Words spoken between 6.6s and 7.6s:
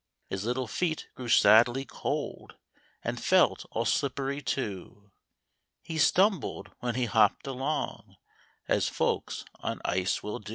when he hopped